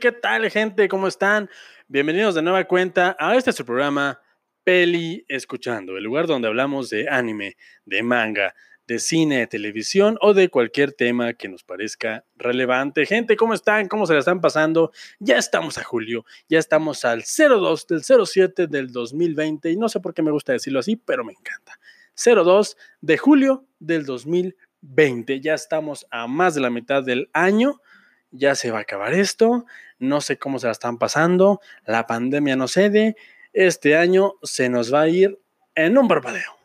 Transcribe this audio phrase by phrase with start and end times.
[0.00, 0.88] ¿qué tal, gente?
[0.88, 1.50] ¿Cómo están?
[1.86, 4.18] Bienvenidos de nueva cuenta a este programa
[4.64, 8.54] Peli Escuchando, el lugar donde hablamos de anime, de manga,
[8.86, 13.04] de cine, de televisión o de cualquier tema que nos parezca relevante.
[13.04, 13.88] Gente, ¿cómo están?
[13.88, 14.90] ¿Cómo se la están pasando?
[15.18, 20.00] Ya estamos a julio, ya estamos al 02 del 07 del 2020 y no sé
[20.00, 21.78] por qué me gusta decirlo así, pero me encanta.
[22.16, 25.40] 02 de julio del 2020.
[25.42, 27.82] Ya estamos a más de la mitad del año.
[28.30, 29.66] Ya se va a acabar esto.
[29.98, 31.60] No sé cómo se la están pasando.
[31.84, 33.16] La pandemia no cede.
[33.52, 35.38] Este año se nos va a ir
[35.74, 36.56] en un parpadeo.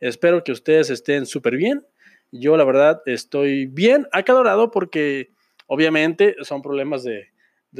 [0.00, 1.86] Espero que ustedes estén súper bien.
[2.32, 5.30] Yo la verdad estoy bien acalorado porque
[5.66, 7.28] obviamente son problemas de,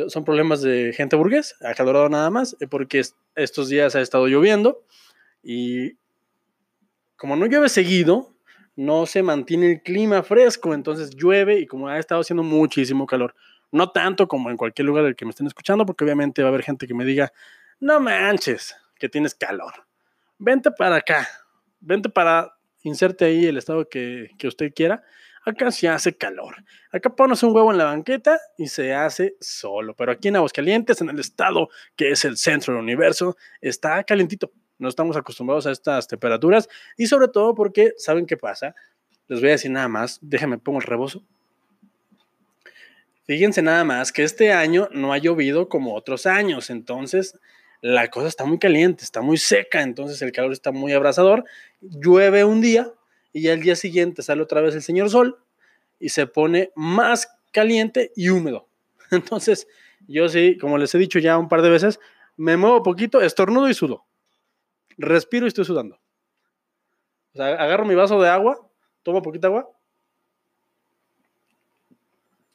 [0.08, 3.02] son problemas de gente burgués, acalorado nada más, eh, porque
[3.34, 4.84] estos días ha estado lloviendo
[5.42, 5.96] y
[7.16, 8.31] como no llueve seguido,
[8.76, 13.34] no se mantiene el clima fresco, entonces llueve y como ha estado haciendo muchísimo calor,
[13.70, 16.50] no tanto como en cualquier lugar del que me estén escuchando, porque obviamente va a
[16.50, 17.32] haber gente que me diga,
[17.80, 19.86] no manches, que tienes calor,
[20.38, 21.28] vente para acá,
[21.80, 25.02] vente para, inserte ahí el estado que, que usted quiera.
[25.44, 26.56] Acá se hace calor.
[26.92, 29.94] Acá pones un huevo en la banqueta y se hace solo.
[29.96, 34.52] Pero aquí en Aguascalientes, en el estado que es el centro del universo, está calentito.
[34.78, 38.74] No estamos acostumbrados a estas temperaturas y sobre todo porque, ¿saben qué pasa?
[39.28, 40.18] Les voy a decir nada más.
[40.20, 41.24] Déjenme pongo el rebozo.
[43.24, 46.70] Fíjense nada más que este año no ha llovido como otros años.
[46.70, 47.38] Entonces,
[47.80, 51.44] la cosa está muy caliente, está muy seca, entonces el calor está muy abrasador,
[51.80, 52.92] llueve un día
[53.32, 55.38] y al día siguiente sale otra vez el señor sol
[55.98, 58.68] y se pone más caliente y húmedo.
[59.10, 59.66] Entonces,
[60.08, 62.00] yo sí, como les he dicho ya un par de veces,
[62.36, 64.04] me muevo poquito, estornudo y sudo.
[65.02, 65.96] Respiro y estoy sudando.
[67.34, 68.58] O sea, agarro mi vaso de agua,
[69.02, 69.68] tomo poquita agua,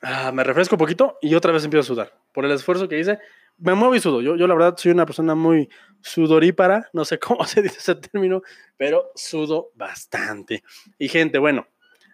[0.01, 2.13] ah, me refresco un poquito y otra vez empiezo a sudar.
[2.31, 3.19] Por el esfuerzo que hice,
[3.57, 4.21] me muevo y sudo.
[4.21, 5.69] Yo, yo la verdad soy una persona muy
[6.01, 8.41] sudorípara, no sé cómo se dice ese término,
[8.77, 10.63] pero sudo bastante.
[10.97, 11.67] Y gente, bueno,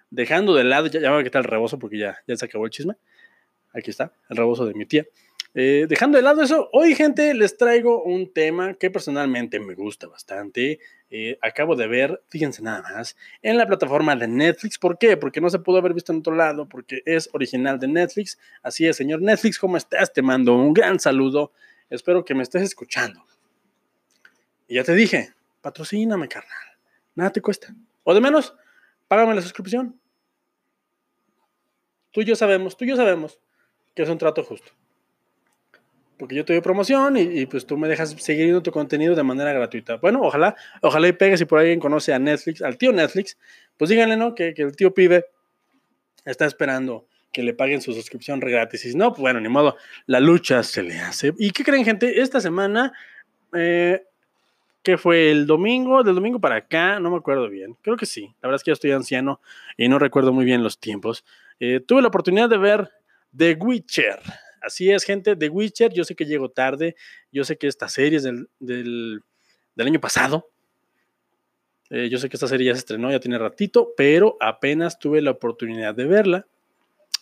[0.09, 2.45] dejando de lado, ya, ya me voy a quitar el rebozo porque ya, ya se
[2.45, 2.95] acabó el chisme.
[3.73, 5.05] Aquí está, el rebozo de mi tía.
[5.55, 10.07] Eh, dejando de lado eso, hoy gente les traigo un tema que personalmente me gusta
[10.07, 10.79] bastante.
[11.11, 14.79] Eh, acabo de ver, fíjense nada más, en la plataforma de Netflix.
[14.79, 15.15] ¿Por qué?
[15.15, 18.39] Porque no se pudo haber visto en otro lado, porque es original de Netflix.
[18.63, 20.11] Así es, señor Netflix, ¿cómo estás?
[20.11, 21.51] Te mando un gran saludo.
[21.87, 23.23] Espero que me estés escuchando.
[24.67, 26.57] Y ya te dije, patrocíname, carnal.
[27.13, 27.75] Nada te cuesta.
[28.03, 28.55] O de menos,
[29.07, 29.99] págame la suscripción.
[32.09, 33.39] Tú y yo sabemos, tú y yo sabemos
[33.93, 34.71] que es un trato justo
[36.23, 39.23] porque yo te doy promoción y, pues tú me dejas seguir viendo tu contenido de
[39.23, 39.97] manera gratuita.
[39.97, 43.37] Bueno, ojalá, ojalá y pegue si por alguien conoce a Netflix, al tío Netflix,
[43.75, 44.33] pues díganle, ¿no?
[44.33, 45.25] Que, el tío pibe
[46.23, 48.85] está esperando que le paguen su suscripción gratis.
[48.85, 49.75] Y si no, pues bueno, ni modo,
[50.05, 51.33] la lucha se le hace.
[51.37, 52.21] ¿Y qué creen, gente?
[52.21, 52.93] Esta semana,
[53.53, 54.03] eh,
[54.81, 58.33] que fue el domingo, del domingo para acá, no me acuerdo bien, creo que sí,
[58.41, 59.41] la verdad es que yo estoy anciano
[59.75, 61.25] y no recuerdo muy bien los tiempos.
[61.59, 62.91] Eh, tuve la oportunidad de ver
[63.35, 64.21] The Witcher.
[64.63, 66.95] Así es, gente, The Witcher, yo sé que llego tarde,
[67.31, 69.21] yo sé que esta serie es del, del,
[69.77, 70.49] año pasado,
[71.89, 75.21] eh, yo sé que esta serie ya se estrenó, ya tiene ratito, pero apenas tuve
[75.21, 76.47] la oportunidad de verla.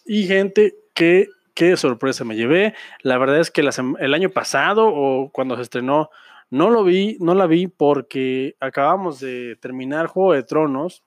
[0.06, 2.76] Y gente, qué, qué sorpresa me llevé.
[3.02, 6.10] La verdad es que el año pasado o cuando se estrenó,
[6.52, 11.04] no lo vi, no la vi porque acabamos de terminar Juego de Tronos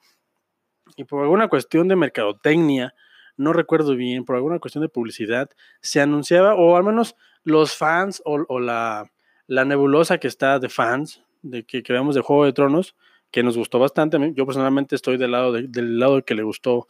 [0.96, 2.94] y por alguna cuestión de mercadotecnia,
[3.36, 5.50] no recuerdo bien, por alguna cuestión de publicidad,
[5.80, 9.10] se anunciaba, o al menos los fans o, la,
[9.46, 12.96] la, nebulosa que está de fans, de que, creamos de Juego de Tronos,
[13.30, 14.18] que nos gustó bastante.
[14.34, 16.86] Yo personalmente estoy del lado, del lado que le gustó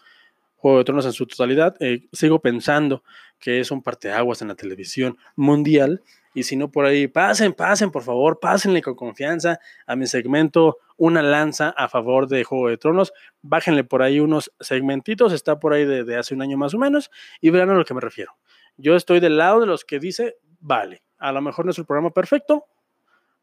[0.57, 1.75] Juego de Tronos en su totalidad.
[1.81, 3.03] Eh, sigo pensando
[3.39, 6.03] que es un parteaguas en la televisión mundial
[6.35, 10.79] y si no, por ahí, pasen, pasen, por favor, pásenle con confianza a mi segmento
[10.97, 13.13] Una lanza a favor de Juego de Tronos.
[13.41, 17.11] Bájenle por ahí unos segmentitos, está por ahí de, hace un año más o menos,
[17.41, 18.37] y verán a lo que me refiero.
[18.77, 21.87] Yo estoy del lado de los que dice, vale, a lo mejor no es el
[21.87, 22.67] programa perfecto,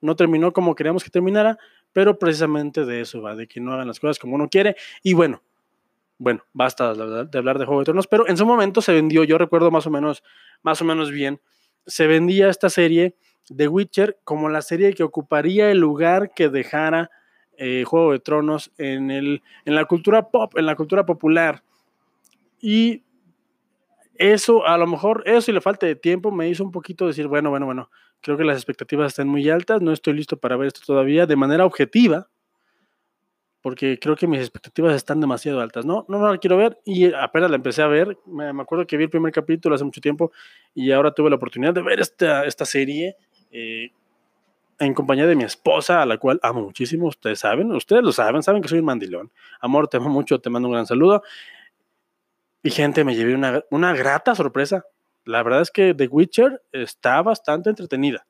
[0.01, 1.57] no terminó como queríamos que terminara,
[1.93, 4.75] pero precisamente de eso va, de que no hagan las cosas como uno quiere.
[5.03, 5.41] Y bueno,
[6.17, 9.37] bueno, basta de hablar de Juego de Tronos, pero en su momento se vendió, yo
[9.37, 10.23] recuerdo más o menos,
[10.61, 11.39] más o menos bien,
[11.85, 13.15] se vendía esta serie
[13.49, 17.09] de Witcher como la serie que ocuparía el lugar que dejara
[17.57, 21.63] eh, Juego de Tronos en, el, en la cultura pop, en la cultura popular.
[22.59, 23.03] Y
[24.15, 27.27] eso, a lo mejor, eso y la falta de tiempo me hizo un poquito decir,
[27.27, 27.89] bueno, bueno, bueno,
[28.21, 31.35] creo que las expectativas están muy altas, no estoy listo para ver esto todavía de
[31.35, 32.29] manera objetiva.
[33.61, 35.85] Porque creo que mis expectativas están demasiado altas.
[35.85, 38.17] No, no, no la quiero ver y apenas la empecé a ver.
[38.25, 40.31] Me, acuerdo que vi el primer capítulo hace mucho tiempo
[40.73, 43.15] y ahora tuve la oportunidad de ver esta, esta serie
[43.51, 43.91] eh,
[44.79, 47.07] en compañía de mi esposa, a la cual amo muchísimo.
[47.07, 49.31] Ustedes saben, ustedes lo saben, saben que soy un mandilón.
[49.59, 51.21] Amor, te amo mucho, te mando un gran saludo.
[52.63, 54.85] Y gente, me llevé una, una grata sorpresa.
[55.23, 58.25] La verdad es que The Witcher está bastante entretenida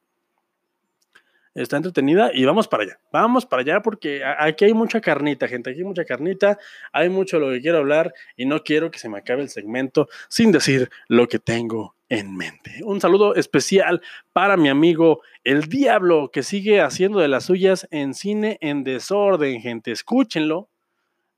[1.54, 3.00] está entretenida y vamos para allá.
[3.12, 5.70] Vamos para allá porque aquí hay mucha carnita, gente.
[5.70, 6.58] Aquí hay mucha carnita.
[6.92, 9.50] Hay mucho de lo que quiero hablar y no quiero que se me acabe el
[9.50, 12.82] segmento sin decir lo que tengo en mente.
[12.84, 14.02] Un saludo especial
[14.34, 19.62] para mi amigo El Diablo que sigue haciendo de las suyas en cine en desorden,
[19.62, 19.92] gente.
[19.92, 20.70] Escúchenlo.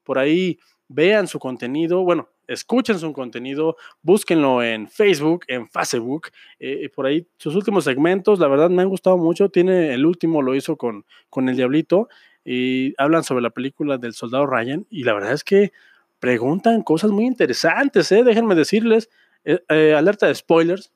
[0.04, 2.04] Por ahí vean su contenido.
[2.04, 6.30] Bueno, escuchen su contenido, búsquenlo en Facebook, en Facebook,
[6.60, 10.42] eh, por ahí sus últimos segmentos, la verdad me han gustado mucho, tiene el último
[10.42, 12.10] lo hizo con, con el Diablito
[12.46, 15.72] y hablan sobre la película del Soldado Ryan y la verdad es que
[16.20, 18.24] preguntan cosas muy interesantes, ¿eh?
[18.24, 19.10] déjenme decirles,
[19.44, 20.94] eh, eh, alerta de spoilers,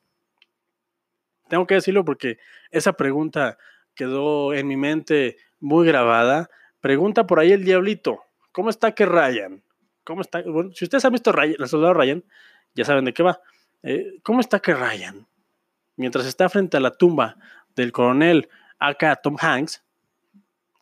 [1.48, 2.38] tengo que decirlo porque
[2.70, 3.58] esa pregunta
[3.94, 6.48] quedó en mi mente muy grabada,
[6.80, 8.20] pregunta por ahí el Diablito,
[8.52, 9.62] ¿cómo está que Ryan?
[10.08, 10.40] ¿Cómo está?
[10.40, 12.24] Bueno, si ustedes han visto Ryan, el soldado Ryan,
[12.74, 13.42] ya saben de qué va.
[13.82, 15.28] Eh, ¿Cómo está que Ryan,
[15.96, 17.36] mientras está frente a la tumba
[17.76, 19.84] del coronel acá Tom Hanks,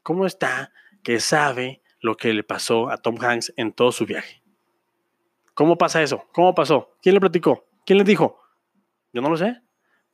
[0.04, 4.44] cómo está que sabe lo que le pasó a Tom Hanks en todo su viaje?
[5.54, 6.28] ¿Cómo pasa eso?
[6.30, 6.96] ¿Cómo pasó?
[7.02, 7.66] ¿Quién le platicó?
[7.84, 8.38] ¿Quién le dijo?
[9.12, 9.60] Yo no lo sé.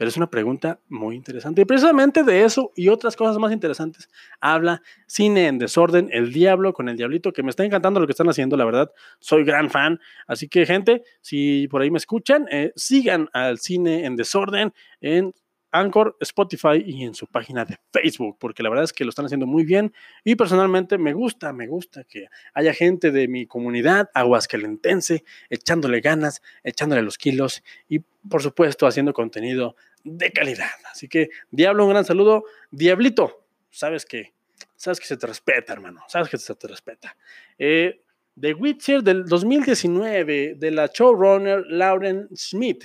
[0.03, 1.63] Pero es una pregunta muy interesante.
[1.63, 4.09] Y precisamente de eso y otras cosas más interesantes
[4.41, 8.11] habla Cine en Desorden, El Diablo con el Diablito, que me está encantando lo que
[8.11, 8.91] están haciendo, la verdad.
[9.21, 10.01] Soy gran fan.
[10.27, 15.35] Así que, gente, si por ahí me escuchan, eh, sigan al Cine en Desorden en
[15.73, 19.25] Anchor, Spotify y en su página de Facebook, porque la verdad es que lo están
[19.25, 24.11] haciendo muy bien y personalmente me gusta, me gusta que haya gente de mi comunidad
[24.13, 30.71] aguascalentense echándole ganas, echándole los kilos y por supuesto haciendo contenido de calidad.
[30.91, 32.45] Así que Diablo, un gran saludo.
[32.71, 34.33] Diablito, sabes que,
[34.77, 37.17] sabes que se te respeta, hermano, sabes que se te respeta.
[37.59, 38.03] Eh,
[38.39, 42.85] The Witcher del 2019 de la showrunner Lauren Smith.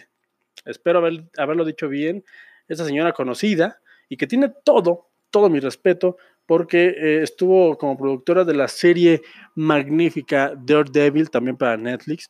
[0.66, 1.00] Espero
[1.38, 2.24] haberlo dicho bien
[2.68, 3.80] esta señora conocida
[4.10, 9.22] y que tiene todo, todo mi respeto, porque eh, estuvo como productora de la serie
[9.56, 12.30] magnífica Daredevil, también para Netflix.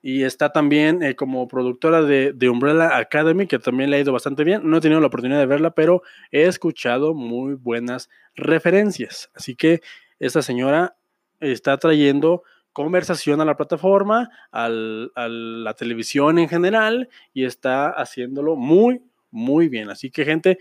[0.00, 4.12] Y está también eh, como productora de, de, Umbrella Academy, que también le ha ido
[4.12, 4.62] bastante bien.
[4.64, 9.30] No he tenido la oportunidad de verla, pero he escuchado muy buenas referencias.
[9.34, 9.80] Así que
[10.18, 10.96] esta señora
[11.40, 12.42] está trayendo
[12.72, 19.90] conversación a la plataforma, a la televisión en general, y está haciéndolo muy, muy bien.
[19.90, 20.58] Así que, gente,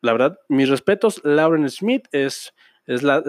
[0.00, 2.54] la verdad, mis respetos, Lauren Smith es,
[2.86, 3.20] es la,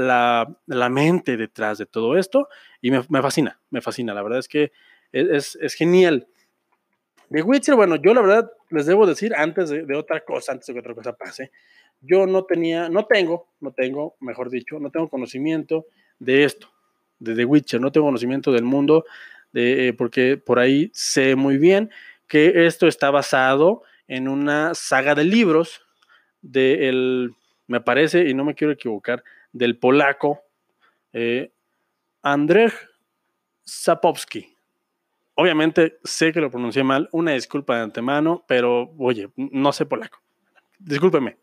[0.68, 2.48] la, mente detrás de todo esto
[2.82, 4.14] y me, fascina, me fascina.
[4.14, 4.72] La verdad es que
[5.16, 6.28] es, genial.
[7.30, 10.68] The Witcher, bueno, yo la verdad les debo decir antes de, de, otra cosa, antes
[10.68, 11.52] de que otra cosa pase,
[12.02, 15.88] yo no tenía, no tengo, no tengo, mejor dicho, no tengo conocimiento
[16.20, 16.70] de esto,
[17.20, 19.06] de The Witcher, no tengo conocimiento del mundo,
[19.52, 21.90] de, eh, porque por ahí sé muy bien
[22.28, 25.82] que esto está basado en una saga de libros
[26.42, 27.32] de
[27.68, 30.44] me parece, y no me quiero equivocar, del polaco
[31.14, 31.52] eh,
[32.22, 32.74] Andrzej
[33.64, 34.55] Sapowski.
[35.36, 40.20] Obviamente sé que lo pronuncié mal, una disculpa de antemano, pero oye, no sé polaco.
[40.80, 41.38] Discúlpeme.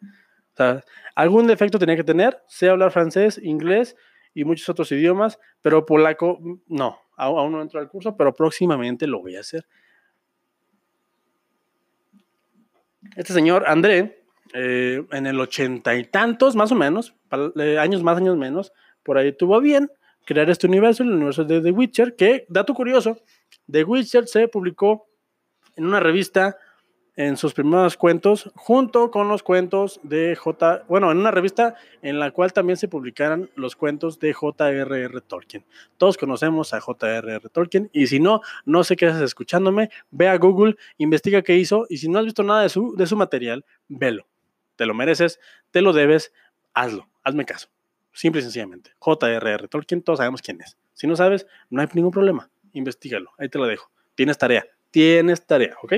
[1.15, 3.97] algún defecto tenía que tener, sé hablar francés, inglés
[4.35, 9.21] y muchos otros idiomas, pero polaco no, aún no entro al curso, pero próximamente lo
[9.21, 9.67] voy a hacer.
[13.17, 17.15] Este señor André, eh, en el ochenta y tantos, más o menos,
[17.59, 18.73] eh, años más, años menos,
[19.03, 19.91] por ahí tuvo bien
[20.25, 23.19] crear este universo, el universo de The Witcher, que, dato curioso,
[23.71, 25.07] The Witcher se publicó
[25.77, 26.59] en una revista
[27.15, 30.85] en sus primeros cuentos, junto con los cuentos de J.
[30.89, 35.21] Bueno, en una revista en la cual también se publicaran los cuentos de J.R.R.
[35.21, 35.65] Tolkien.
[35.99, 37.49] Todos conocemos a J.R.R.
[37.51, 41.87] Tolkien, y si no, no sé qué haces escuchándome, ve a Google, investiga qué hizo,
[41.91, 44.27] y si no has visto nada de su, de su material, velo.
[44.77, 45.39] Te lo mereces,
[45.71, 46.33] te lo debes,
[46.73, 47.69] hazlo, hazme caso.
[48.15, 48.93] Simple y sencillamente.
[48.99, 49.69] J.R.R.
[49.69, 50.79] Tolkien, todos sabemos quién es.
[50.95, 52.51] Si no sabes, no hay ningún problema.
[52.73, 53.91] Investígalo, ahí te lo dejo.
[54.15, 55.95] Tienes tarea, tienes tarea, ¿ok?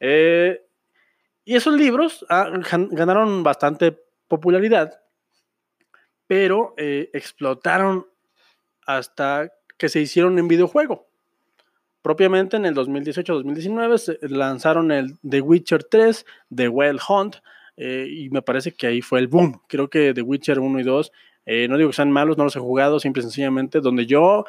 [0.00, 0.60] Eh,
[1.44, 2.50] y esos libros ah,
[2.90, 5.00] ganaron bastante popularidad,
[6.26, 8.06] pero eh, explotaron
[8.86, 11.08] hasta que se hicieron en videojuego.
[12.02, 17.36] Propiamente en el 2018-2019 se lanzaron el The Witcher 3, The Wild Hunt,
[17.76, 19.62] eh, y me parece que ahí fue el boom.
[19.68, 21.12] Creo que The Witcher 1 y 2
[21.46, 24.44] Eh, no digo que sean malos, no los he jugado, simple y sencillamente, donde yo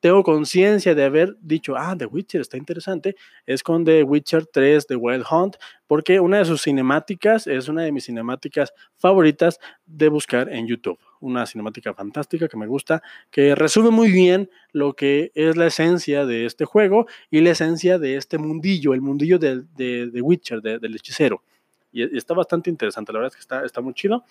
[0.00, 4.86] tengo conciencia de haber dicho, ah, The Witcher está interesante, es con The Witcher 3
[4.86, 10.08] The Wild Hunt, porque una de sus cinemáticas es una de mis cinemáticas favoritas de
[10.08, 10.98] buscar en YouTube.
[11.20, 16.26] Una cinemática fantástica que me gusta, que resume muy bien lo que es la esencia
[16.26, 20.94] de este juego y la esencia de este mundillo, el mundillo de, The Witcher, del
[20.94, 21.42] hechicero.
[21.90, 24.24] Y, está bastante interesante, la verdad es que está, está muy chido.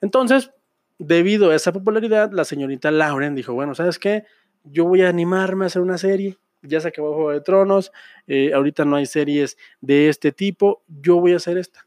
[0.00, 0.52] Entonces,
[0.98, 4.24] debido a esa popularidad, la señorita Lauren dijo, bueno, ¿sabes qué?
[4.64, 6.38] Yo voy a animarme a hacer una serie.
[6.62, 7.92] Ya se acabó Juego de Tronos,
[8.26, 11.86] eh, ahorita no hay series de este tipo, yo voy a hacer esta.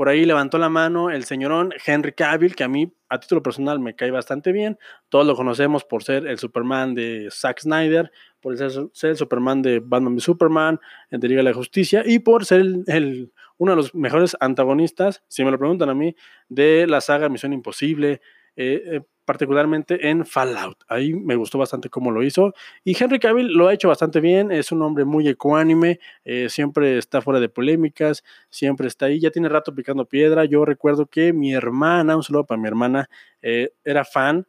[0.00, 3.80] Por ahí levantó la mano el señorón Henry Cavill, que a mí a título personal
[3.80, 4.78] me cae bastante bien.
[5.10, 8.70] Todos lo conocemos por ser el Superman de Zack Snyder, por ser,
[9.10, 10.80] el Superman de Batman v Superman,
[11.10, 15.44] de Liga de la Justicia, y por ser el, uno de los mejores antagonistas, si
[15.44, 16.16] me lo preguntan a mí,
[16.48, 18.22] de la saga Misión Imposible,
[18.56, 19.00] eh, eh,
[19.30, 20.82] particularmente en Fallout.
[20.88, 22.52] Ahí me gustó bastante cómo lo hizo.
[22.82, 26.98] Y Henry Cavill lo ha hecho bastante bien, es un hombre muy ecuánime, eh, siempre
[26.98, 30.46] está fuera de polémicas, siempre está ahí, ya tiene rato picando piedra.
[30.46, 33.08] Yo recuerdo que mi hermana, un saludo para mi hermana,
[33.40, 34.48] era fan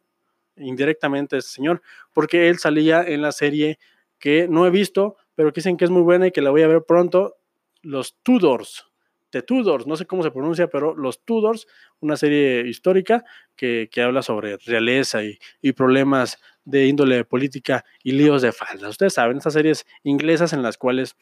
[0.56, 1.80] indirectamente de este señor,
[2.12, 3.78] porque él salía en la serie
[4.18, 6.62] que no he visto, pero que dicen que es muy buena y que la voy
[6.62, 7.36] a ver pronto,
[7.82, 8.91] Los Tudors.
[9.32, 11.66] The Tudors, no sé cómo se pronuncia, pero Los Tudors,
[12.00, 13.24] una serie histórica
[13.56, 18.90] que, habla sobre realeza y, problemas de índole política y líos de falda.
[18.90, 21.16] Ustedes saben, estas series inglesas en las cuales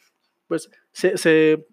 [0.47, 1.65] pues se, se,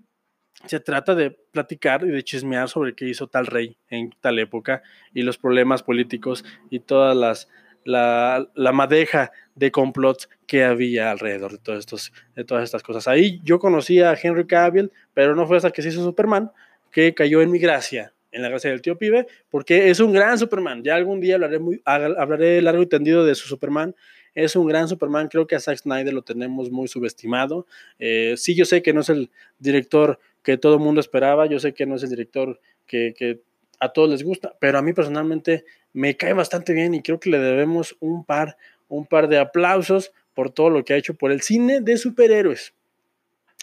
[0.85, 5.23] trata de platicar y de chismear sobre qué hizo tal rey en tal época y
[5.23, 7.49] los problemas políticos y todas las
[7.85, 13.09] la, la, madeja de complots que había alrededor de, todos estos, de todas estas cosas.
[13.09, 16.51] Ahí yo conocí a Henry Cavill, pero no fue hasta que se hizo Superman
[16.91, 20.39] que cayó en mi gracia, en la gracia del tío Pibe, porque es un gran
[20.39, 20.83] Superman.
[20.83, 23.95] Ya algún día hablaré, muy, hablaré largo y tendido de su Superman.
[24.35, 27.67] Es un gran Superman, creo que a Zack Snyder lo tenemos muy subestimado.
[27.99, 31.59] Eh, sí, yo sé que no es el director que todo el mundo esperaba, yo
[31.59, 33.41] sé que no es el director que, que
[33.81, 37.31] a todos les gusta, pero a mí personalmente me cae bastante bien y creo que
[37.31, 38.57] le debemos un par,
[38.89, 42.75] un par de aplausos por todo lo que ha hecho por el cine de superhéroes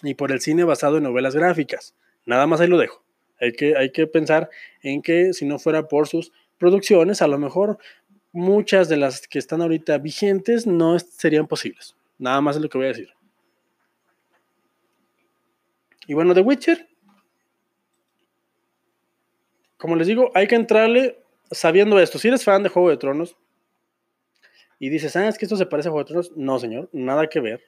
[0.03, 1.95] y por el cine basado en novelas gráficas.
[2.25, 3.03] Nada más ahí lo dejo.
[3.39, 4.50] Hay que, hay que pensar
[4.81, 7.77] en que si no fuera por sus producciones, a lo mejor
[8.31, 11.95] muchas de las que están ahorita vigentes no serían posibles.
[12.17, 13.10] Nada más es lo que voy a decir.
[16.07, 16.88] Y bueno, The Witcher
[19.77, 21.20] como les digo, hay que entrarle
[21.51, 22.17] sabiendo esto.
[22.20, 23.38] Si eres fan de Juego de Tronos
[24.79, 26.32] y dices, ¿sabes que esto se parece a Juego de Tronos?
[26.36, 27.62] No, señor, nada que ver.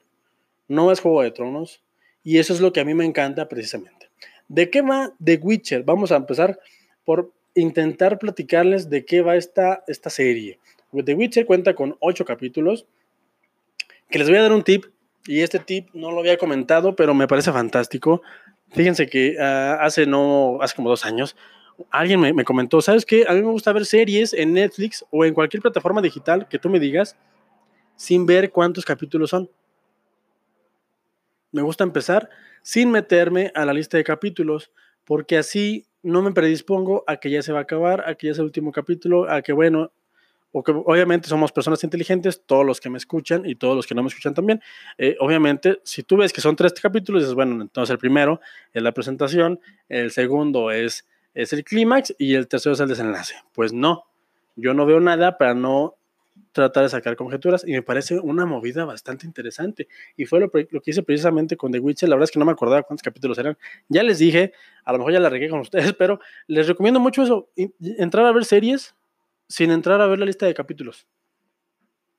[0.66, 1.82] No es Juego de Tronos.
[2.24, 4.10] Y eso es lo que a mí me encanta precisamente.
[4.48, 5.84] ¿De qué va The Witcher?
[5.84, 6.58] Vamos a empezar
[7.04, 10.58] por intentar platicarles de qué va esta, esta serie.
[10.92, 12.86] The Witcher cuenta con ocho capítulos.
[14.10, 14.86] Que les voy a dar un tip.
[15.26, 18.22] Y este tip no lo había comentado, pero me parece fantástico.
[18.70, 21.36] Fíjense que ah, hace no, hace como dos años,
[21.90, 23.24] alguien me, comentó, ¿sabes qué?
[23.28, 26.68] A mí me gusta ver series en Netflix o en cualquier plataforma digital que tú
[26.68, 27.16] me digas
[27.96, 29.50] sin ver cuántos capítulos son.
[31.52, 32.28] Me gusta empezar
[32.62, 34.70] sin meterme a la lista de capítulos,
[35.04, 38.32] porque así no me predispongo a que ya se va a acabar, a que ya
[38.32, 39.90] es el último capítulo, a que bueno,
[40.52, 43.94] o que obviamente somos personas inteligentes, todos los que me escuchan y todos los que
[43.94, 44.60] no me escuchan también.
[44.96, 48.40] Eh, obviamente, si tú ves que son tres capítulos, dices, bueno, entonces el primero
[48.72, 51.06] es la presentación, el segundo es
[51.38, 53.34] es el clímax y el tercero es el desenlace.
[53.52, 54.06] Pues no,
[54.56, 55.94] yo no veo nada para no
[56.50, 59.86] tratar de sacar conjeturas y me parece una movida bastante interesante.
[60.16, 62.08] Y fue lo, que hice precisamente con The Witcher.
[62.08, 63.56] La verdad es que no me acordaba cuántos capítulos eran.
[63.88, 64.52] Ya les dije,
[64.84, 66.18] a lo mejor ya la regué con ustedes, pero
[66.48, 67.48] les recomiendo mucho eso,
[67.80, 68.96] entrar a ver series
[69.46, 71.06] sin entrar a ver la lista de capítulos.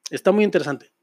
[0.10, 0.94] Está muy interesante.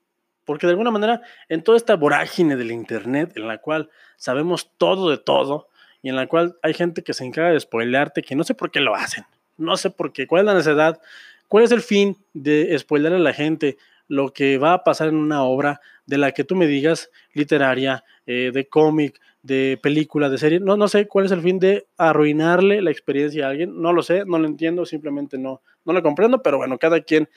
[0.46, 1.20] Porque de alguna manera,
[1.50, 5.68] en toda esta vorágine del Internet, en la cual sabemos todo de todo,
[6.06, 8.70] y en la cual hay gente que se encarga de spoilearte, que no sé por
[8.70, 9.24] qué lo hacen,
[9.56, 11.00] no sé por qué, cuál es la necesidad,
[11.48, 15.16] cuál es el fin de spoiler a la gente lo que va a pasar en
[15.16, 20.38] una obra de la que tú me digas, literaria, eh, de cómic, de película, de
[20.38, 23.92] serie, no, no sé cuál es el fin de arruinarle la experiencia a alguien, no
[23.92, 27.28] lo sé, no lo entiendo, simplemente no, no lo comprendo, pero bueno, cada quien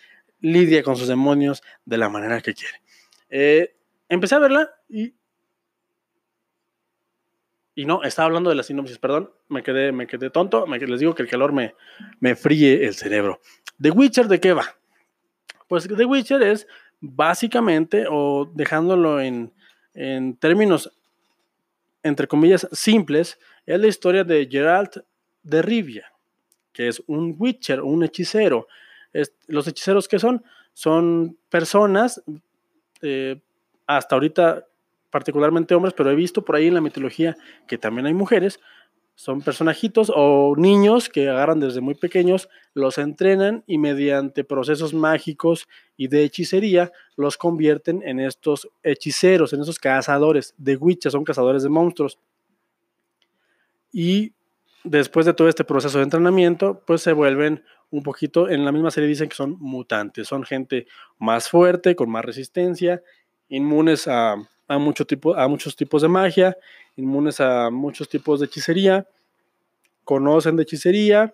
[0.41, 2.83] lidia con sus demonios de la manera que quiere.
[3.31, 3.73] Eh,
[4.09, 5.15] empecé a verla y
[7.79, 10.99] y no, estaba hablando de la sinopsis, perdón, me quedé, me quedé tonto, me, les
[10.99, 11.75] digo que el calor me,
[12.19, 13.39] me fríe el cerebro.
[13.81, 14.65] ¿The Witcher de qué va?
[15.69, 16.67] Pues The Witcher es
[16.99, 19.53] básicamente, o dejándolo en,
[19.93, 20.91] en términos,
[22.03, 24.97] entre comillas, simples, es la historia de Geralt
[25.43, 26.11] de Rivia,
[26.73, 28.67] que es un Witcher, un hechicero.
[29.47, 30.43] los hechiceros que son
[30.73, 32.21] son personas,
[33.01, 33.39] eh,
[33.87, 34.65] hasta ahorita
[35.09, 37.37] particularmente hombres, pero he visto por ahí en la mitología
[37.67, 38.59] que también hay mujeres,
[39.19, 45.67] son personajitos o niños que agarran desde muy pequeños, los entrenan y mediante procesos mágicos
[45.97, 51.63] y de hechicería los convierten en estos hechiceros, en esos cazadores de witches, son cazadores
[51.63, 52.17] de monstruos.
[53.91, 54.31] Y
[54.85, 58.89] después de todo este proceso de entrenamiento, pues se vuelven un poquito, en la misma
[58.89, 60.87] serie dicen que son mutantes, son gente
[61.17, 63.03] más fuerte, con más resistencia,
[63.49, 64.35] inmunes a,
[64.69, 66.57] a, a muchos tipos de magia,
[66.95, 69.07] inmunes a muchos tipos de hechicería,
[70.05, 71.33] conocen de hechicería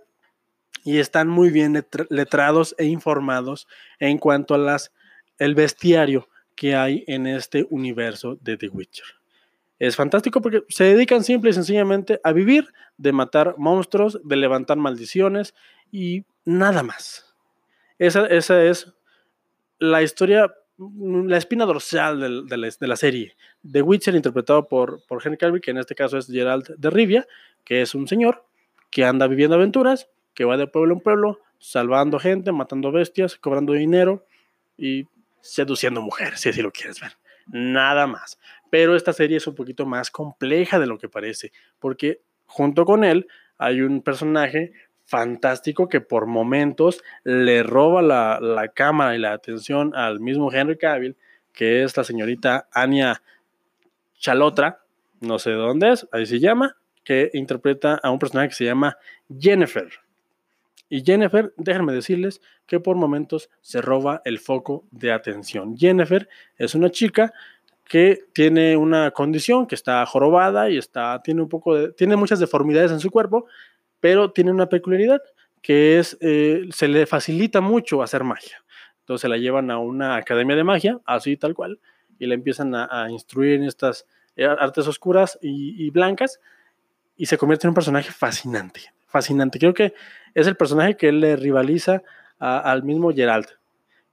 [0.84, 3.68] y están muy bien letrados e informados
[4.00, 4.92] en cuanto a las,
[5.38, 9.06] el bestiario que hay en este universo de The Witcher.
[9.77, 14.77] Es fantástico porque se dedican simple y sencillamente a vivir, de matar monstruos, de levantar
[14.77, 15.54] maldiciones
[15.92, 17.36] y nada más.
[18.00, 18.94] Esa, esa es
[19.80, 23.36] la historia la espina dorsal de, la, serie.
[23.70, 27.27] The Witcher, interpretado por, por Henry Cavill, que en este caso es Gerald de Rivia,
[27.63, 28.46] que es un señor
[28.91, 33.74] que anda viviendo aventuras, que va de pueblo en pueblo, salvando gente, matando bestias, cobrando
[33.74, 34.25] dinero
[34.77, 35.08] y
[35.41, 37.13] seduciendo mujeres, si así lo quieres ver.
[37.48, 38.39] Nada más.
[38.70, 43.03] Pero esta serie es un poquito más compleja de lo que parece, porque junto con
[43.03, 43.27] él
[43.58, 44.74] hay un personaje
[45.06, 51.16] fantástico que por momentos le roba la, cámara y la atención al mismo Henry Cavill,
[51.54, 53.22] que es la señorita Anya
[54.20, 54.82] Chalotra,
[55.22, 58.66] no sé de dónde es, ahí se llama, que interpreta a un personaje que se
[58.66, 58.98] llama
[59.40, 59.88] Jennifer.
[60.90, 65.78] Y Jennifer, déjenme decirles que por momentos se roba el foco de atención.
[65.78, 67.34] Jennifer es una chica
[67.86, 72.40] que tiene una condición que está jorobada y está tiene un poco de, tiene muchas
[72.40, 73.46] deformidades en su cuerpo,
[74.00, 75.22] pero tiene una peculiaridad
[75.62, 78.64] que es, eh, se le facilita mucho hacer magia.
[79.00, 81.79] Entonces la llevan a una academia de magia, así tal cual,
[82.20, 84.05] y le empiezan a, instruir en estas
[84.36, 86.40] eh, artes oscuras y, blancas,
[87.18, 89.60] y se convierte en un personaje fascinante, fascinante.
[89.60, 89.94] Creo que
[90.34, 92.03] es el personaje que le rivaliza
[92.40, 93.50] al mismo Geralt.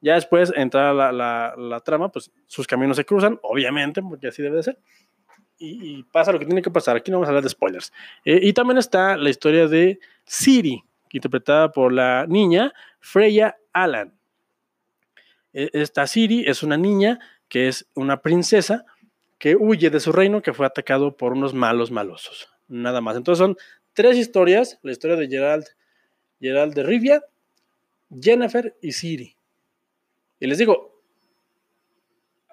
[0.00, 1.12] Ya después entra la,
[1.56, 4.78] la, trama, pues sus caminos se cruzan, obviamente, porque así debe de ser
[5.62, 6.96] y, pasa lo que tiene que pasar.
[6.96, 7.92] Aquí no vamos a hablar de spoilers.
[8.24, 14.12] Eh, y también está la historia de Siri, interpretada por la niña Freya Allan.
[15.52, 18.84] E, esta Siri es una niña que es una princesa
[19.38, 22.48] que huye de su reino que fue atacado por unos malos malosos.
[22.68, 23.16] Nada más.
[23.16, 23.56] Entonces son
[23.92, 24.78] tres historias.
[24.82, 25.66] La historia de Gerald,
[26.40, 27.22] Gerald de Rivia,
[28.20, 29.36] Jennifer y Siri.
[30.40, 30.91] Y les digo,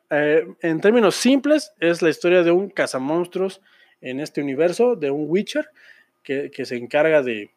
[0.10, 3.62] eh, en términos simples, es la historia de un cazamonstruos
[4.02, 5.70] en este universo, de un Witcher,
[6.24, 7.52] que, se encarga de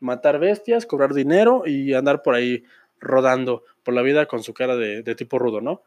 [0.00, 2.62] matar bestias, cobrar dinero y andar por ahí
[3.00, 5.82] rodando por la vida con su cara de, tipo rudo, ¿no?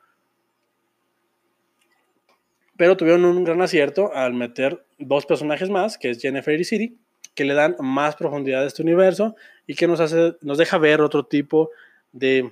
[2.77, 6.97] Pero tuvieron un gran acierto al meter dos personajes más, que es Jennifer y Siri,
[7.35, 9.35] que le dan más profundidad a este universo
[9.67, 11.69] y que nos, hace, nos deja ver otro tipo
[12.11, 12.51] de,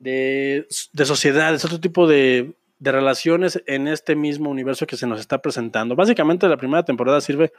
[0.00, 5.42] de, de sociedades, otro tipo de, relaciones en este mismo universo que se nos está
[5.42, 5.94] presentando.
[5.94, 7.52] Básicamente la primera temporada sirve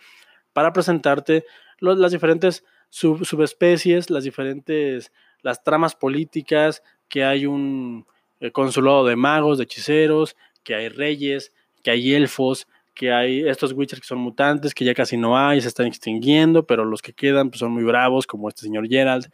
[0.52, 1.46] para presentarte
[1.80, 5.12] las diferentes subespecies, las diferentes,
[5.44, 8.08] las tramas políticas, que hay un
[8.40, 13.74] eh, consulado de magos, de hechiceros, que hay reyes, que hay elfos, que hay estos
[13.74, 17.14] witchers que son mutantes, que ya casi no hay, se están extinguiendo, pero los que
[17.14, 19.32] quedan pues, son muy bravos, como este señor Gerald.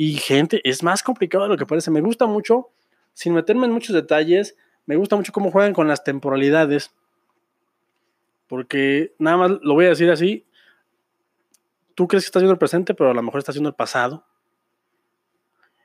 [0.00, 1.90] Y gente, es más complicado de lo que parece.
[1.90, 2.70] Me gusta mucho,
[3.14, 4.56] sin meterme en muchos detalles,
[4.86, 6.94] me gusta mucho cómo juegan con las temporalidades.
[8.46, 10.46] Porque nada más lo voy a decir así.
[11.96, 14.24] Tú crees que estás viendo el presente, pero a lo mejor estás viendo el pasado.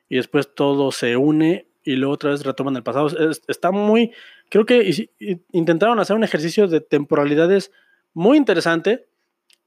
[0.07, 3.07] Y después todo se une y luego otra vez retoman el pasado.
[3.47, 4.13] está muy.
[4.47, 5.09] Creo que
[5.51, 7.71] intentaron hacer un ejercicio de temporalidades
[8.13, 9.07] muy interesante.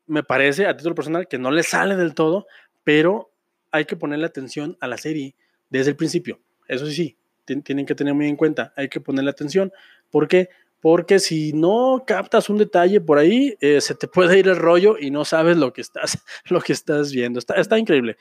[0.07, 2.47] Me parece, a título personal, que no le sale del todo,
[2.85, 3.33] pero
[3.71, 5.35] hay que ponerle atención a la serie
[5.71, 6.41] desde el principio.
[6.69, 9.73] Eso sí, tienen que tener muy en cuenta, hay que ponerle atención.
[10.11, 10.49] ¿Por qué?
[10.81, 14.97] Porque si no captas un detalle por ahí, eh, se te puede ir el rollo
[14.99, 16.19] y no sabes lo que estás,
[16.51, 17.39] lo que estás viendo.
[17.39, 18.17] Está, está increíble.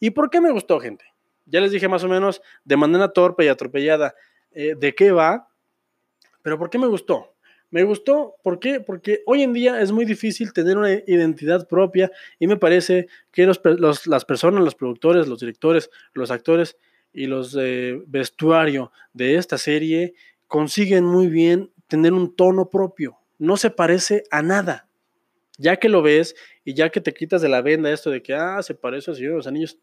[0.00, 1.04] ¿Y por qué me gustó, gente?
[1.46, 4.14] Ya les dije más o menos de manera torpe y atropellada
[4.52, 5.48] eh, de qué va,
[6.42, 7.34] pero ¿por qué me gustó?
[7.70, 8.80] Me gustó, ¿por qué?
[8.80, 13.46] Porque hoy en día es muy difícil tener una identidad propia y me parece que
[13.46, 16.78] las personas, los productores, los directores, los actores
[17.12, 20.14] y los de vestuario de esta serie
[20.46, 23.18] consiguen muy bien tener un tono propio.
[23.38, 24.88] No se parece a nada.
[25.58, 28.34] Ya que lo ves y ya que te quitas de la venda esto de que,
[28.34, 29.78] ah, se parece al Señor de los Anillos,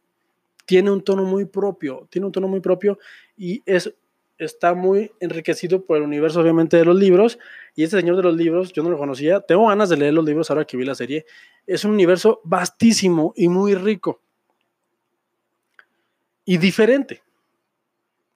[0.65, 2.97] tiene un tono muy propio, tiene un tono muy propio
[3.37, 3.93] y es,
[4.37, 7.39] está muy enriquecido por el universo obviamente de los libros
[7.75, 10.25] y este señor de los libros, yo no lo conocía, tengo ganas de leer los
[10.25, 11.25] libros ahora que vi la serie,
[11.65, 14.21] es un universo vastísimo y muy rico
[16.45, 17.23] y diferente.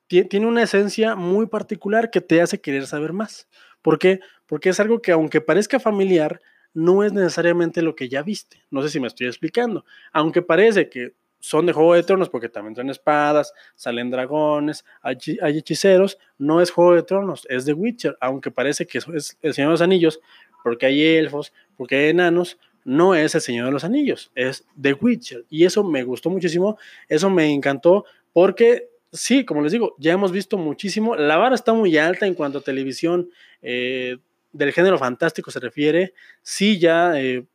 [0.07, 3.47] Tiene una esencia muy particular que te hace querer saber más.
[3.83, 4.19] ¿Por qué?
[4.47, 6.41] Porque es algo que aunque parezca familiar,
[6.73, 8.63] no es necesariamente lo que ya viste.
[8.71, 9.85] No sé si me estoy explicando.
[10.11, 15.17] Aunque parece que son de Juego de Tronos porque también traen espadas, salen dragones, hay,
[15.57, 19.69] hechiceros, no es Juego de Tronos, es The Witcher, aunque parece que es el Señor
[19.69, 20.19] de los Anillos
[20.63, 24.93] porque hay elfos, porque hay enanos, no es el Señor de los Anillos, es The
[24.93, 25.45] Witcher.
[25.49, 30.31] Y eso me gustó muchísimo, eso me encantó porque sí, como les digo, ya hemos
[30.31, 33.29] visto muchísimo, la vara está muy alta en cuanto a televisión
[33.61, 34.17] eh,
[34.51, 37.45] del género fantástico se refiere, sí ya eh,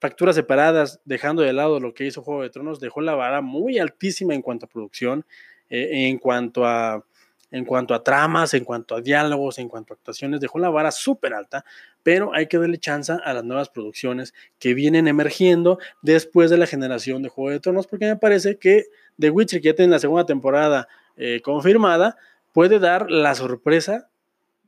[0.00, 3.78] facturas separadas, dejando de lado lo que hizo Juego de Tronos, dejó la vara muy
[3.78, 5.24] altísima en cuanto a producción,
[5.68, 7.04] eh, en cuanto a
[7.52, 10.92] en cuanto a tramas, en cuanto a diálogos, en cuanto a actuaciones, dejó la vara
[10.92, 11.64] súper alta,
[12.02, 16.66] pero hay que darle chance a las nuevas producciones que vienen emergiendo después de la
[16.66, 18.84] generación de Juego de Tronos, porque me parece que
[19.18, 22.16] The Witcher, que ya tiene la segunda temporada eh, confirmada,
[22.52, 24.08] puede dar la sorpresa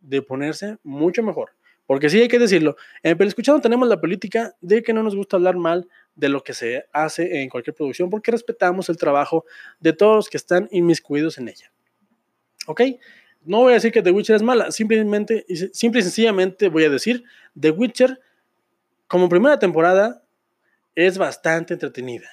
[0.00, 1.52] de ponerse mucho mejor.
[1.86, 5.16] Porque sí hay que decirlo, en el escuchado tenemos la política de que no nos
[5.16, 9.44] gusta hablar mal de lo que se hace en cualquier producción porque respetamos el trabajo
[9.80, 11.72] de todos los que están inmiscuidos en ella.
[12.66, 12.82] ¿Ok?
[13.44, 16.90] No voy a decir que The Witcher es mala, simplemente, simple y sencillamente voy a
[16.90, 17.24] decir,
[17.58, 18.20] The Witcher
[19.08, 20.22] como primera temporada
[20.94, 22.28] es bastante entretenida.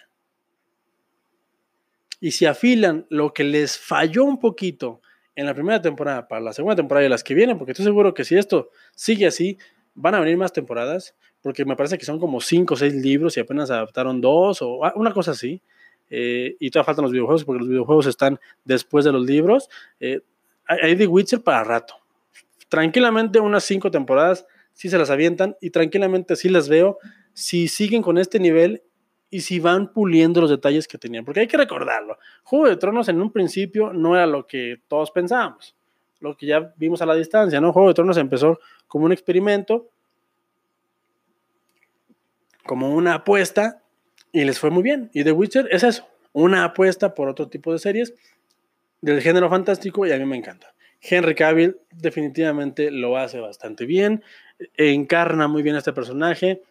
[2.22, 5.02] Y si afilan lo que les falló un poquito
[5.40, 8.14] en la primera temporada para la segunda temporada y las que vienen, porque estoy seguro
[8.14, 9.58] que si esto sigue así,
[9.96, 13.38] van a venir más temporadas, porque me parece que son como cinco o seis libros
[13.38, 15.62] y apenas adaptaron dos o una cosa así.
[16.10, 19.70] Eh, y todavía faltan los videojuegos porque los videojuegos están después de los libros.
[20.02, 20.20] Eh,
[20.66, 21.96] hay The Witcher para rato.
[22.68, 26.98] Tranquilamente unas cinco temporadas si se las avientan y tranquilamente sí las veo
[27.34, 28.84] si siguen con este nivel
[29.30, 31.26] y si van puliendo los detalles que tenían.
[31.26, 32.18] Porque hay que recordarlo.
[32.44, 35.76] Juego de Tronos en un principio no era lo que todos pensábamos.
[36.20, 37.72] Lo que ya vimos a la distancia, ¿no?
[37.72, 39.90] Juego de Tronos empezó como un experimento,
[42.66, 43.82] como una apuesta
[44.32, 45.10] y les fue muy bien.
[45.14, 48.14] Y The Witcher es eso, una apuesta por otro tipo de series
[49.02, 50.74] del género fantástico y a mí me encanta.
[51.02, 54.24] Henry Cavill definitivamente lo hace bastante bien,
[54.76, 56.62] encarna muy bien a este personaje.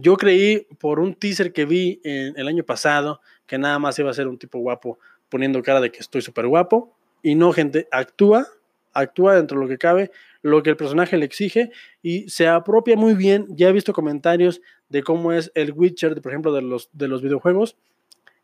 [0.00, 4.14] Yo creí por un teaser que vi el año pasado que nada más iba a
[4.14, 8.46] ser un tipo guapo poniendo cara de que estoy súper guapo y no gente, actúa,
[8.92, 12.96] actúa dentro de lo que cabe, lo que el personaje le exige y se apropia
[12.96, 13.46] muy bien.
[13.50, 17.20] Ya he visto comentarios de cómo es el Witcher, por ejemplo, de los, de los
[17.20, 17.76] videojuegos.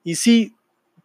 [0.03, 0.57] Y sí,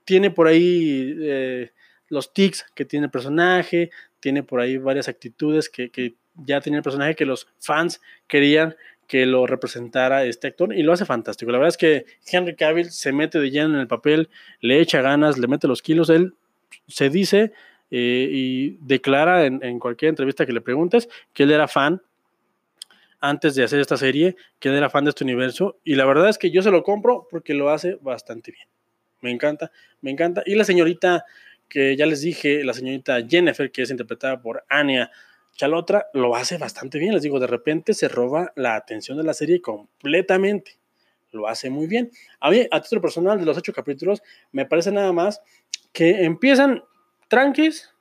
[0.03, 1.71] tiene por ahí eh,
[2.07, 6.77] los tics que tiene el personaje, tiene por ahí varias actitudes que, que, ya tenía
[6.77, 8.75] el personaje que los fans querían
[9.09, 11.51] que lo representara este actor y lo hace fantástico.
[11.51, 14.29] La verdad es que Henry Cavill se mete de lleno en el papel,
[14.61, 16.35] le echa ganas, le mete los kilos, él
[16.87, 17.51] se dice
[17.89, 22.03] eh, y declara en, en, cualquier entrevista que le preguntes que él era fan
[23.19, 26.29] antes de hacer esta serie, que él era fan de este universo y la verdad
[26.29, 28.67] es que yo se lo compro porque lo hace bastante bien.
[29.21, 30.43] Me encanta, me encanta.
[30.45, 31.25] Y la señorita
[31.67, 35.09] que ya les dije, la señorita Jennifer, que es interpretada por Anya
[35.59, 37.13] Chalotra, lo hace bastante bien.
[37.13, 40.79] Les digo, de repente se roba la atención de la serie completamente.
[41.33, 42.11] Lo hace muy bien.
[42.39, 45.41] A mí, a título personal, de los ocho capítulos, me parece nada más
[45.91, 46.81] que empiezan
[47.27, 47.93] tranquis,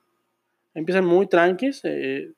[0.73, 2.31] empiezan muy tranquis, eh,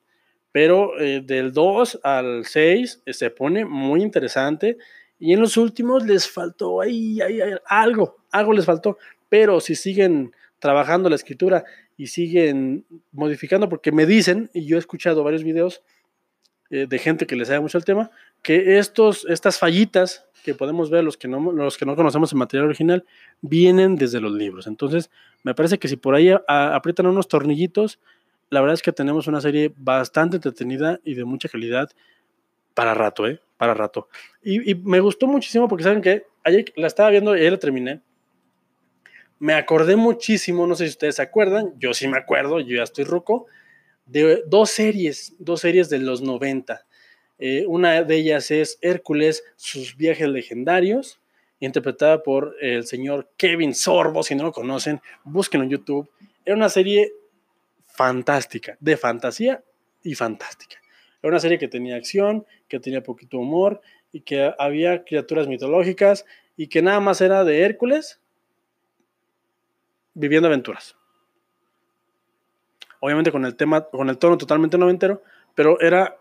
[0.50, 4.76] pero eh, del 2 al 6 eh, se pone muy interesante
[5.20, 7.20] y en los últimos les faltó ahí,
[7.66, 11.64] algo, algo les faltó, pero si siguen trabajando la escritura
[11.96, 15.82] y siguen modificando, porque me dicen, y yo he escuchado varios videos
[16.70, 21.04] de gente que les sabe mucho el tema, que estos, estas fallitas que podemos ver
[21.04, 23.04] los que, no, los que no conocemos el material original
[23.40, 24.66] vienen desde los libros.
[24.66, 25.10] Entonces,
[25.42, 28.00] me parece que si por ahí aprietan unos tornillitos,
[28.50, 31.90] la verdad es que tenemos una serie bastante entretenida y de mucha calidad
[32.74, 33.40] para rato, ¿eh?
[33.56, 34.08] Para rato.
[34.42, 38.00] Y, me gustó muchísimo porque saben que ayer la estaba viendo y ayer la terminé.
[39.42, 42.84] Me acordé muchísimo, no sé si ustedes se acuerdan, yo sí me acuerdo, yo ya
[42.84, 43.46] estoy roco,
[44.06, 46.86] de dos series, dos series de los 90.
[47.40, 51.20] Eh, una de ellas es Hércules, sus viajes legendarios,
[51.58, 54.22] interpretada por el señor Kevin Sorbo.
[54.22, 56.08] Si no lo conocen, búsquenlo en YouTube.
[56.44, 57.10] Era una serie
[57.88, 59.64] fantástica, de fantasía
[60.04, 60.76] y fantástica.
[61.20, 63.80] Era una serie que tenía acción, que tenía poquito humor
[64.12, 66.26] y que había criaturas mitológicas
[66.56, 68.20] y que nada más era de Hércules
[70.14, 70.96] viviendo aventuras.
[73.00, 75.22] Obviamente con el tema, con el tono totalmente noventero,
[75.54, 76.16] pero era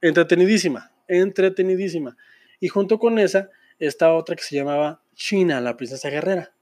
[0.00, 2.16] entretenidísima, entretenidísima.
[2.60, 6.52] Y junto con esa está otra que se llamaba China, la princesa guerrera.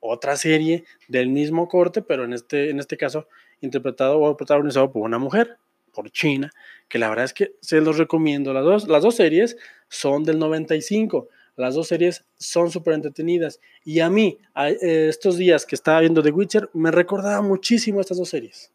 [0.00, 3.26] Otra serie del mismo corte, pero en este, en este caso
[3.60, 5.56] interpretado o protagonizado por una mujer,
[5.92, 6.50] por China,
[6.88, 8.52] que la verdad es que se los recomiendo.
[8.52, 9.56] Las dos, las dos series
[9.88, 11.28] son del 95.
[11.56, 13.60] Las dos series son súper entretenidas.
[13.84, 18.18] Y a mí, eh, estos días que estaba viendo The Witcher, me recordaba muchísimo estas
[18.18, 18.72] dos series.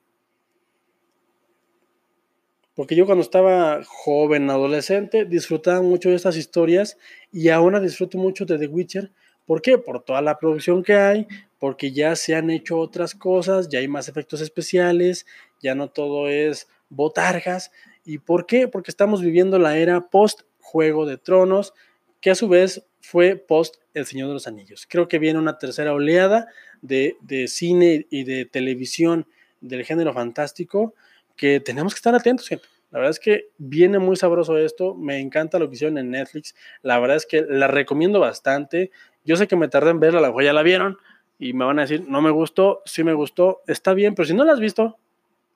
[2.80, 6.98] Porque yo cuando estaba joven, adolescente, disfrutaba mucho de estas historias
[7.30, 9.12] y ahora disfruto mucho de The Witcher.
[9.46, 9.78] ¿Por qué?
[9.78, 11.28] Por toda la producción que hay,
[11.60, 15.26] porque ya se han hecho otras cosas, ya hay más efectos especiales,
[15.60, 17.72] ya no todo es botargas.
[18.06, 18.70] ¿Y por qué?
[18.70, 21.74] Porque estamos viviendo la era post Juego de Tronos,
[22.22, 24.86] que a su vez fue post El Señor de los Anillos.
[24.90, 26.48] Creo que viene una tercera oleada
[26.82, 27.16] de,
[27.48, 29.26] cine y de televisión
[29.62, 30.94] del género fantástico
[31.36, 32.50] que tenemos que estar atentos.
[32.92, 36.56] La verdad es que viene muy sabroso esto, me encanta lo que hicieron en Netflix,
[36.82, 38.92] la verdad es que la recomiendo bastante.
[39.24, 40.98] Yo sé que me tardé en verla, la mejor ya la vieron
[41.38, 44.34] y me van a decir, no me gustó, sí me gustó, está bien, pero si
[44.34, 44.98] no la has visto,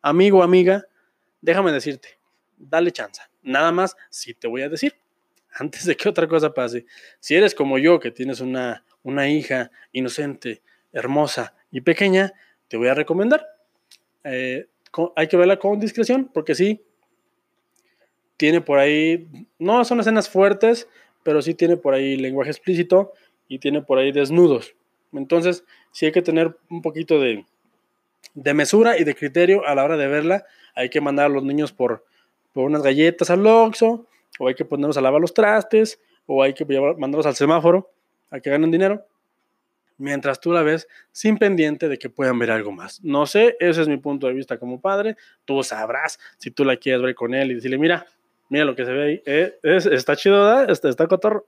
[0.02, 0.86] amigo amiga,
[1.42, 2.10] déjame decirte,
[2.58, 3.22] dale chance.
[3.42, 4.94] Nada más, si te voy a decir
[5.56, 6.86] antes de que otra cosa pase.
[7.20, 10.62] Si eres como yo, que tienes una, una hija inocente,
[10.92, 12.34] hermosa y pequeña,
[12.68, 13.48] te voy a recomendar.
[14.24, 14.68] Eh,
[15.16, 16.82] hay que verla con discreción, porque sí,
[18.38, 19.28] tiene por ahí,
[19.60, 20.88] no son escenas fuertes,
[21.24, 23.14] pero sí tiene por ahí lenguaje explícito
[23.48, 24.76] y tiene por ahí desnudos.
[25.14, 27.46] Entonces, sí hay que tener un poquito de,
[28.34, 30.46] de mesura y de criterio a la hora de verla.
[30.76, 32.06] Hay que mandar a los niños por,
[32.52, 34.08] por unas galletas al Oxxo,
[34.40, 37.92] o hay que ponerlos a lavar los trastes, o hay que mandarlos al semáforo
[38.30, 39.06] a que ganen dinero,
[39.98, 43.04] mientras tú la ves sin pendiente de que puedan ver algo más.
[43.04, 45.16] No sé, ese es mi punto de vista como padre.
[45.46, 48.06] Tú sabrás si tú la quieres ver con él y decirle, mira,
[48.50, 50.70] mira lo que se ve ahí, eh, está chido, ¿verdad?
[50.70, 51.46] Está, está cotorro.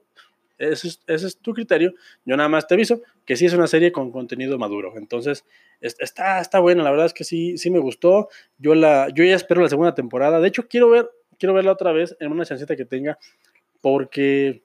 [0.58, 1.94] Ese es, ese es, tu criterio.
[2.24, 4.94] Yo nada más te aviso que sí es una serie con contenido maduro.
[4.96, 5.44] Entonces,
[5.82, 6.82] está, está buena.
[6.82, 8.30] La verdad es que sí, sí me gustó.
[8.58, 10.40] Yo, la, yo ya espero la segunda temporada.
[10.40, 13.18] De hecho, quiero ver quiero verla otra vez en una chancita que tenga,
[13.82, 14.62] porque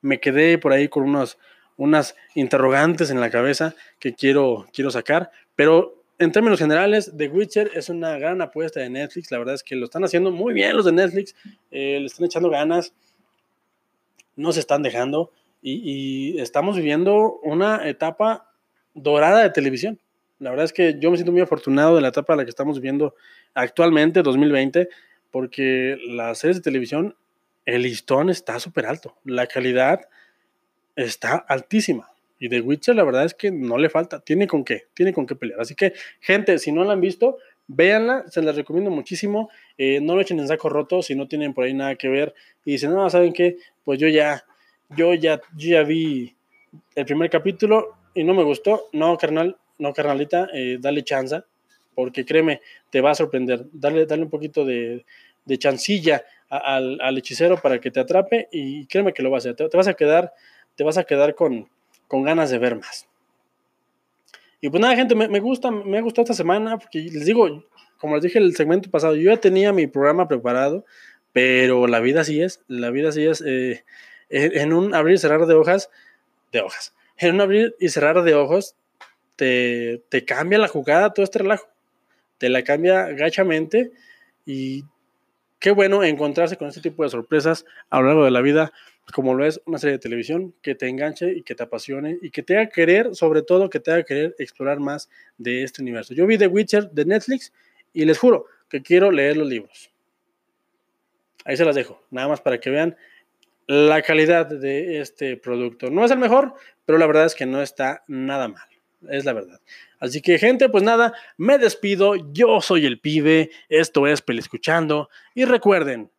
[0.00, 1.38] me quedé por ahí con unos,
[1.76, 7.70] unas interrogantes en la cabeza que quiero, quiero sacar, pero en términos generales, The Witcher
[7.74, 10.76] es una gran apuesta de Netflix, la verdad es que lo están haciendo muy bien
[10.76, 11.34] los de Netflix,
[11.70, 12.94] eh, le están echando ganas,
[14.36, 18.50] no se están dejando y, y estamos viviendo una etapa
[18.94, 19.98] dorada de televisión.
[20.38, 22.50] La verdad es que yo me siento muy afortunado de la etapa en la que
[22.50, 23.14] estamos viviendo
[23.54, 24.88] actualmente, 2020,
[25.34, 27.16] porque las series de televisión,
[27.66, 30.02] el listón está súper alto, la calidad
[30.94, 32.08] está altísima.
[32.38, 35.26] Y The Witcher, la verdad es que no le falta, tiene con qué, tiene con
[35.26, 35.60] qué pelear.
[35.60, 39.50] Así que, gente, si no la han visto, véanla, se las recomiendo muchísimo.
[39.76, 42.32] Eh, no lo echen en saco roto si no tienen por ahí nada que ver.
[42.64, 43.56] Y dicen, no, ¿saben qué?
[43.82, 44.44] Pues yo ya,
[44.90, 46.36] yo ya, yo ya vi
[46.94, 48.84] el primer capítulo y no me gustó.
[48.92, 51.42] No, carnal, no, carnalita, eh, dale chance
[51.94, 53.66] porque créeme, te va a sorprender.
[53.72, 55.04] Dale, dale un poquito de,
[55.58, 59.54] chancilla al, hechicero para que te atrape y créeme que lo va a hacer.
[59.54, 60.32] Te, vas a quedar,
[60.74, 61.68] te vas a quedar con,
[62.08, 63.08] con, ganas de ver más.
[64.60, 67.64] Y pues nada, gente, me, me, gusta, me ha gustado esta semana porque les digo,
[67.98, 70.84] como les dije en el segmento pasado, yo ya tenía mi programa preparado,
[71.32, 73.42] pero la vida así es, la vida así es.
[73.46, 73.84] Eh,
[74.28, 75.90] en un abrir y cerrar de hojas,
[76.52, 78.76] de hojas, en un abrir y cerrar de ojos,
[79.36, 81.66] te, te cambia la jugada todo este relajo
[82.38, 83.92] te la cambia gachamente
[84.44, 84.84] y
[85.58, 88.72] qué bueno encontrarse con este tipo de sorpresas a lo largo de la vida,
[89.12, 92.30] como lo es una serie de televisión que te enganche y que te apasione y
[92.30, 96.14] que te haga querer, sobre todo que te haga querer explorar más de este universo.
[96.14, 97.52] Yo vi The Witcher de Netflix
[97.92, 99.90] y les juro que quiero leer los libros.
[101.44, 102.96] Ahí se las dejo, nada más para que vean
[103.66, 105.90] la calidad de este producto.
[105.90, 108.73] No es el mejor, pero la verdad es que no está nada mal
[109.10, 109.60] es la verdad.
[109.98, 112.14] Así que, gente, pues nada, me despido.
[112.32, 113.50] Yo soy el pibe.
[113.68, 115.08] Esto es Peli Escuchando.
[115.34, 116.10] Y recuerden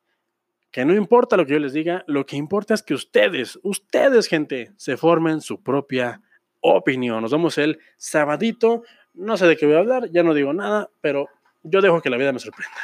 [0.71, 4.27] que no importa lo que yo les diga, lo que importa es que ustedes, ustedes,
[4.27, 6.21] gente, se formen su propia
[6.59, 7.21] opinión.
[7.21, 8.83] Nos vemos el sabadito.
[9.13, 11.29] No sé de qué voy a hablar, ya no digo nada, pero
[11.63, 12.75] yo dejo que la vida me sorprenda.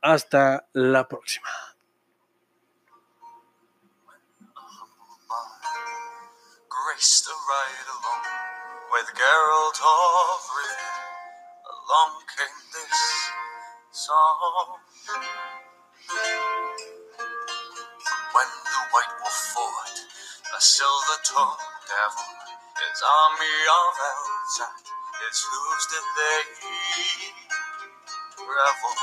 [0.00, 1.48] Hasta la próxima.
[9.04, 10.96] With Geralt of Rivia,
[11.68, 13.00] along came this
[13.92, 14.80] song.
[18.32, 19.96] When the white wolf fought
[20.56, 22.32] a silver tongued devil,
[22.80, 24.84] his army of elves at
[25.28, 26.40] its hooves did they
[28.40, 28.94] revel.